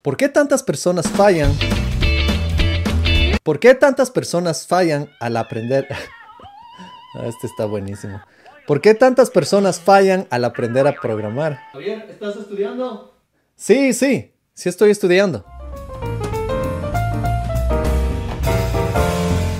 ¿Por 0.00 0.16
qué 0.16 0.28
tantas 0.28 0.62
personas 0.62 1.08
fallan? 1.08 1.50
¿Por 3.42 3.58
qué 3.58 3.74
tantas 3.74 4.12
personas 4.12 4.64
fallan 4.64 5.10
al 5.18 5.36
aprender? 5.36 5.88
Este 7.24 7.48
está 7.48 7.64
buenísimo. 7.64 8.20
¿Por 8.64 8.80
qué 8.80 8.94
tantas 8.94 9.28
personas 9.28 9.80
fallan 9.80 10.28
al 10.30 10.44
aprender 10.44 10.86
a 10.86 10.92
programar? 10.92 11.58
Javier, 11.72 12.06
¿estás 12.08 12.36
estudiando? 12.36 13.12
Sí, 13.56 13.92
sí, 13.92 14.30
sí 14.54 14.68
estoy 14.68 14.92
estudiando. 14.92 15.44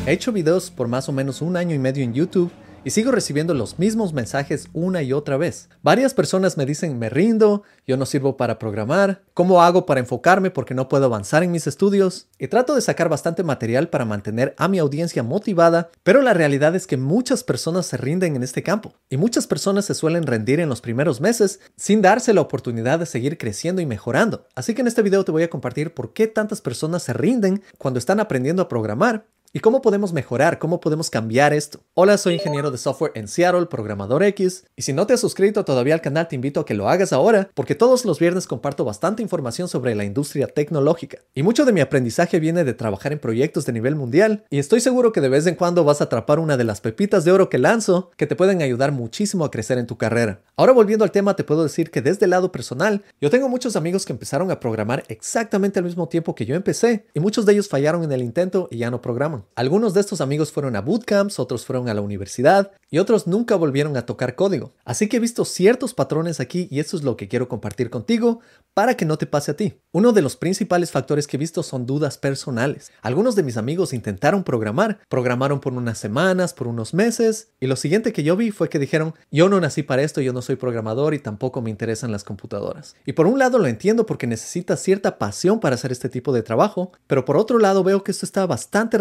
He 0.06 0.12
hecho 0.12 0.30
videos 0.30 0.70
por 0.70 0.86
más 0.86 1.08
o 1.08 1.12
menos 1.12 1.42
un 1.42 1.56
año 1.56 1.74
y 1.74 1.80
medio 1.80 2.04
en 2.04 2.14
YouTube 2.14 2.52
y 2.84 2.90
sigo 2.90 3.12
recibiendo 3.12 3.54
los 3.54 3.78
mismos 3.78 4.12
mensajes 4.12 4.68
una 4.72 5.02
y 5.02 5.12
otra 5.12 5.36
vez. 5.36 5.68
Varias 5.82 6.14
personas 6.14 6.56
me 6.56 6.66
dicen 6.66 6.98
me 6.98 7.08
rindo, 7.08 7.62
yo 7.86 7.96
no 7.96 8.06
sirvo 8.06 8.36
para 8.36 8.58
programar, 8.58 9.22
cómo 9.34 9.62
hago 9.62 9.86
para 9.86 10.00
enfocarme 10.00 10.50
porque 10.50 10.74
no 10.74 10.88
puedo 10.88 11.06
avanzar 11.06 11.42
en 11.42 11.50
mis 11.50 11.66
estudios 11.66 12.28
y 12.38 12.48
trato 12.48 12.74
de 12.74 12.80
sacar 12.80 13.08
bastante 13.08 13.42
material 13.42 13.88
para 13.88 14.04
mantener 14.04 14.54
a 14.58 14.68
mi 14.68 14.78
audiencia 14.78 15.22
motivada, 15.22 15.90
pero 16.02 16.22
la 16.22 16.34
realidad 16.34 16.74
es 16.76 16.86
que 16.86 16.96
muchas 16.96 17.44
personas 17.44 17.86
se 17.86 17.96
rinden 17.96 18.36
en 18.36 18.42
este 18.42 18.62
campo 18.62 18.94
y 19.10 19.16
muchas 19.16 19.46
personas 19.46 19.84
se 19.84 19.94
suelen 19.94 20.26
rendir 20.26 20.60
en 20.60 20.68
los 20.68 20.80
primeros 20.80 21.20
meses 21.20 21.60
sin 21.76 22.02
darse 22.02 22.34
la 22.34 22.40
oportunidad 22.40 22.98
de 22.98 23.06
seguir 23.06 23.38
creciendo 23.38 23.82
y 23.82 23.86
mejorando. 23.86 24.46
Así 24.54 24.74
que 24.74 24.82
en 24.82 24.88
este 24.88 25.02
video 25.02 25.24
te 25.24 25.32
voy 25.32 25.42
a 25.42 25.50
compartir 25.50 25.94
por 25.94 26.12
qué 26.12 26.26
tantas 26.26 26.60
personas 26.60 27.02
se 27.02 27.12
rinden 27.12 27.62
cuando 27.78 27.98
están 27.98 28.20
aprendiendo 28.20 28.62
a 28.62 28.68
programar 28.68 29.26
¿Y 29.50 29.60
cómo 29.60 29.80
podemos 29.80 30.12
mejorar? 30.12 30.58
¿Cómo 30.58 30.78
podemos 30.78 31.08
cambiar 31.08 31.54
esto? 31.54 31.80
Hola, 31.94 32.18
soy 32.18 32.34
ingeniero 32.34 32.70
de 32.70 32.76
software 32.76 33.12
en 33.14 33.28
Seattle, 33.28 33.64
programador 33.64 34.22
X, 34.22 34.66
y 34.76 34.82
si 34.82 34.92
no 34.92 35.06
te 35.06 35.14
has 35.14 35.20
suscrito 35.20 35.64
todavía 35.64 35.94
al 35.94 36.02
canal 36.02 36.28
te 36.28 36.34
invito 36.34 36.60
a 36.60 36.66
que 36.66 36.74
lo 36.74 36.90
hagas 36.90 37.14
ahora, 37.14 37.48
porque 37.54 37.74
todos 37.74 38.04
los 38.04 38.18
viernes 38.18 38.46
comparto 38.46 38.84
bastante 38.84 39.22
información 39.22 39.66
sobre 39.66 39.94
la 39.94 40.04
industria 40.04 40.48
tecnológica. 40.48 41.20
Y 41.34 41.42
mucho 41.42 41.64
de 41.64 41.72
mi 41.72 41.80
aprendizaje 41.80 42.40
viene 42.40 42.62
de 42.62 42.74
trabajar 42.74 43.12
en 43.12 43.20
proyectos 43.20 43.64
de 43.64 43.72
nivel 43.72 43.96
mundial, 43.96 44.44
y 44.50 44.58
estoy 44.58 44.82
seguro 44.82 45.12
que 45.12 45.22
de 45.22 45.30
vez 45.30 45.46
en 45.46 45.54
cuando 45.54 45.82
vas 45.82 46.02
a 46.02 46.04
atrapar 46.04 46.40
una 46.40 46.58
de 46.58 46.64
las 46.64 46.82
pepitas 46.82 47.24
de 47.24 47.32
oro 47.32 47.48
que 47.48 47.56
lanzo, 47.56 48.10
que 48.18 48.26
te 48.26 48.36
pueden 48.36 48.60
ayudar 48.60 48.92
muchísimo 48.92 49.46
a 49.46 49.50
crecer 49.50 49.78
en 49.78 49.86
tu 49.86 49.96
carrera. 49.96 50.42
Ahora 50.56 50.72
volviendo 50.72 51.06
al 51.06 51.10
tema, 51.10 51.36
te 51.36 51.44
puedo 51.44 51.62
decir 51.62 51.90
que 51.90 52.02
desde 52.02 52.26
el 52.26 52.32
lado 52.32 52.52
personal, 52.52 53.02
yo 53.18 53.30
tengo 53.30 53.48
muchos 53.48 53.76
amigos 53.76 54.04
que 54.04 54.12
empezaron 54.12 54.50
a 54.50 54.60
programar 54.60 55.04
exactamente 55.08 55.78
al 55.78 55.86
mismo 55.86 56.06
tiempo 56.06 56.34
que 56.34 56.44
yo 56.44 56.54
empecé, 56.54 57.06
y 57.14 57.20
muchos 57.20 57.46
de 57.46 57.54
ellos 57.54 57.70
fallaron 57.70 58.04
en 58.04 58.12
el 58.12 58.20
intento 58.20 58.68
y 58.70 58.76
ya 58.76 58.90
no 58.90 59.00
programan. 59.00 59.37
Algunos 59.54 59.94
de 59.94 60.00
estos 60.00 60.20
amigos 60.20 60.52
fueron 60.52 60.76
a 60.76 60.80
bootcamps, 60.80 61.38
otros 61.38 61.64
fueron 61.64 61.88
a 61.88 61.94
la 61.94 62.00
universidad 62.00 62.72
y 62.90 62.98
otros 62.98 63.26
nunca 63.26 63.56
volvieron 63.56 63.96
a 63.96 64.06
tocar 64.06 64.34
código. 64.34 64.72
Así 64.84 65.08
que 65.08 65.18
he 65.18 65.20
visto 65.20 65.44
ciertos 65.44 65.94
patrones 65.94 66.40
aquí 66.40 66.68
y 66.70 66.80
eso 66.80 66.96
es 66.96 67.02
lo 67.02 67.16
que 67.16 67.28
quiero 67.28 67.48
compartir 67.48 67.90
contigo 67.90 68.40
para 68.74 68.96
que 68.96 69.04
no 69.04 69.18
te 69.18 69.26
pase 69.26 69.50
a 69.50 69.56
ti. 69.56 69.80
Uno 69.92 70.12
de 70.12 70.22
los 70.22 70.36
principales 70.36 70.90
factores 70.90 71.26
que 71.26 71.36
he 71.36 71.40
visto 71.40 71.62
son 71.62 71.84
dudas 71.84 72.16
personales. 72.16 72.92
Algunos 73.02 73.34
de 73.34 73.42
mis 73.42 73.56
amigos 73.56 73.92
intentaron 73.92 74.44
programar, 74.44 75.00
programaron 75.08 75.60
por 75.60 75.72
unas 75.72 75.98
semanas, 75.98 76.54
por 76.54 76.68
unos 76.68 76.94
meses 76.94 77.48
y 77.60 77.66
lo 77.66 77.76
siguiente 77.76 78.12
que 78.12 78.22
yo 78.22 78.36
vi 78.36 78.50
fue 78.50 78.68
que 78.68 78.78
dijeron, 78.78 79.14
yo 79.30 79.48
no 79.48 79.60
nací 79.60 79.82
para 79.82 80.02
esto, 80.02 80.20
yo 80.20 80.32
no 80.32 80.42
soy 80.42 80.56
programador 80.56 81.14
y 81.14 81.18
tampoco 81.18 81.60
me 81.60 81.70
interesan 81.70 82.12
las 82.12 82.24
computadoras. 82.24 82.94
Y 83.04 83.12
por 83.12 83.26
un 83.26 83.38
lado 83.38 83.58
lo 83.58 83.66
entiendo 83.66 84.06
porque 84.06 84.26
necesitas 84.26 84.80
cierta 84.80 85.18
pasión 85.18 85.60
para 85.60 85.74
hacer 85.74 85.92
este 85.92 86.08
tipo 86.08 86.32
de 86.32 86.42
trabajo, 86.42 86.92
pero 87.06 87.24
por 87.24 87.36
otro 87.36 87.58
lado 87.58 87.82
veo 87.82 88.04
que 88.04 88.12
esto 88.12 88.24
está 88.24 88.46
bastante 88.46 88.98